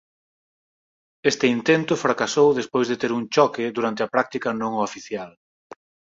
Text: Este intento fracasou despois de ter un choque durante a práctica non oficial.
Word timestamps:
Este 1.31 1.45
intento 1.57 2.01
fracasou 2.03 2.47
despois 2.59 2.85
de 2.87 2.99
ter 3.01 3.11
un 3.19 3.23
choque 3.35 3.63
durante 3.77 4.01
a 4.03 4.11
práctica 4.13 4.49
non 4.61 4.71
oficial. 4.87 5.29